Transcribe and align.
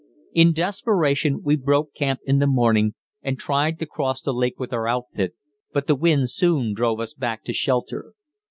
In 0.33 0.51
desperation 0.51 1.43
we 1.43 1.55
broke 1.55 1.93
camp 1.93 2.21
in 2.25 2.39
the 2.39 2.47
morning 2.47 2.95
and 3.21 3.37
tried 3.37 3.77
to 3.77 3.85
cross 3.85 4.19
the 4.23 4.33
lake 4.33 4.59
with 4.59 4.73
our 4.73 4.87
outfit, 4.87 5.35
but 5.73 5.85
the 5.85 5.93
wind 5.93 6.31
soon 6.31 6.73
drove 6.73 6.99
us 6.99 7.13
back 7.13 7.43
to 7.43 7.53
shelter. 7.53 8.13